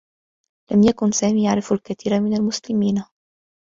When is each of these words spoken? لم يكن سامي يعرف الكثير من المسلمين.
لم 0.71 0.83
يكن 0.83 1.11
سامي 1.11 1.43
يعرف 1.45 1.71
الكثير 1.73 2.19
من 2.19 2.33
المسلمين. 2.37 3.03